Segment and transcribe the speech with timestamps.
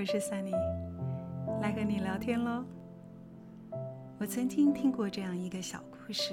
[0.00, 0.56] 我是 Sunny，
[1.60, 2.64] 来和你聊天喽。
[4.18, 6.32] 我曾经听过这样一个小故事，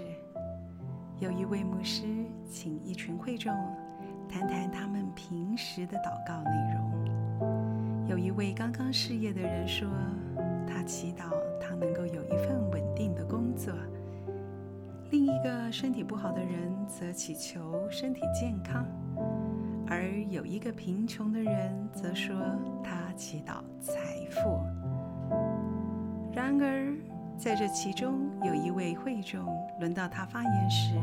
[1.19, 2.05] 有一位牧师
[2.49, 3.53] 请一群会众
[4.29, 8.07] 谈谈他们平时的祷告内容。
[8.07, 9.85] 有一位刚刚失业的人说，
[10.65, 11.29] 他祈祷
[11.59, 13.73] 他能够有一份稳定的工作；
[15.11, 18.85] 另一个身体不好的人则祈求身体健康。
[19.89, 22.35] 而有一个贫穷的人则说
[22.83, 23.93] 他祈祷财
[24.29, 24.59] 富。
[26.33, 26.95] 然而，
[27.37, 29.45] 在这其中有一位会众，
[29.79, 30.93] 轮到他发言时，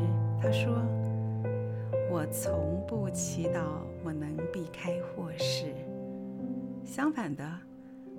[0.41, 0.81] 他说
[2.09, 3.59] ：“我从不祈祷
[4.03, 5.73] 我能避开祸事，
[6.85, 7.43] 相反的，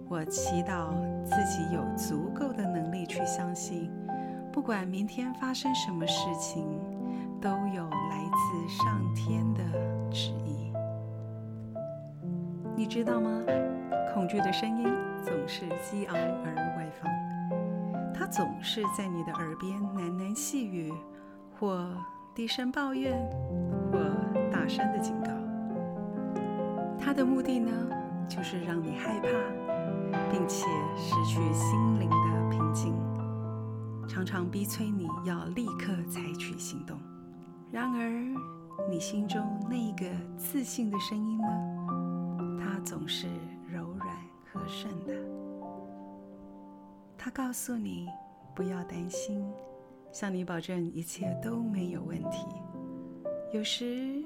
[0.09, 0.91] 我祈祷
[1.25, 3.91] 自己有足够的能力去相信，
[4.53, 6.67] 不管明天发生什么事情，
[7.41, 7.89] 都有
[12.77, 13.41] 你知道吗？
[14.13, 14.87] 恐惧的声音
[15.25, 17.11] 总是激昂而外放，
[18.15, 20.93] 它总是在你的耳边喃喃细语，
[21.59, 21.89] 或
[22.35, 23.19] 低声抱怨，
[23.91, 23.99] 或
[24.53, 25.31] 大声的警告。
[26.99, 27.73] 它的目的呢，
[28.29, 29.29] 就是让你害怕，
[30.31, 32.95] 并且失去心灵的平静，
[34.07, 36.99] 常常逼催你要立刻采取行动。
[37.73, 38.11] 然而，
[38.91, 40.05] 你心中那一个
[40.37, 41.76] 自信的声音呢？
[42.87, 43.27] 总是
[43.69, 44.17] 柔软
[44.53, 45.13] 和顺的。
[47.19, 48.07] 他告诉你
[48.55, 49.45] 不要担心，
[50.13, 52.47] 向你保证一切都没有问题。
[53.53, 54.23] 有时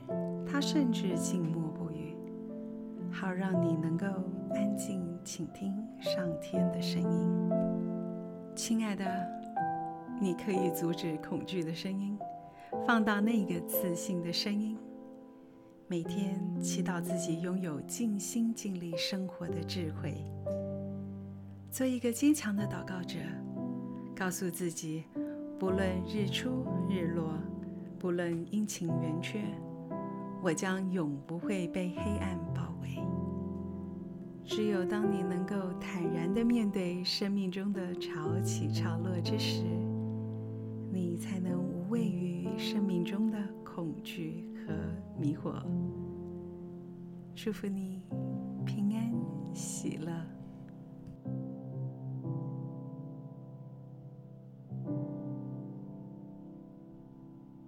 [0.47, 2.15] 他甚至静默不语，
[3.11, 4.07] 好让你能够
[4.51, 7.51] 安静倾听上天的声音。
[8.55, 9.07] 亲爱的，
[10.21, 12.19] 你可以阻止恐惧的声音，
[12.87, 14.77] 放大那个自信的声音。
[15.91, 20.25] 每天祈祷自己拥有尽心尽力生活的智慧，
[21.69, 23.19] 做一个坚强的祷告者，
[24.15, 25.03] 告诉自己，
[25.59, 27.35] 不论日出日落，
[27.99, 29.43] 不论阴晴圆缺，
[30.41, 32.91] 我将永不会被黑暗包围。
[34.45, 39.65] 只有当你能够坦然地面对生命中的潮起潮落之时，
[40.93, 44.40] 你才能无畏于生命中的恐惧。
[45.21, 45.63] 迷惑，
[47.35, 48.03] 祝福你
[48.65, 49.13] 平安
[49.55, 50.40] 喜乐。